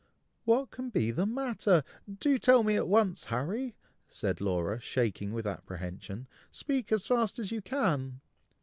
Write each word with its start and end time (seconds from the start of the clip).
"What 0.45 0.71
can 0.71 0.89
be 0.89 1.11
the 1.11 1.27
matter! 1.27 1.83
do 2.19 2.39
tell 2.39 2.63
me 2.63 2.75
at 2.75 2.87
once, 2.87 3.25
Harry," 3.25 3.75
said 4.09 4.41
Laura, 4.41 4.79
shaking 4.79 5.31
with 5.31 5.45
apprehension. 5.45 6.25
"Speak 6.51 6.91
as 6.91 7.05
fast 7.05 7.37
as 7.37 7.51
you 7.51 7.61
can!" 7.61 8.19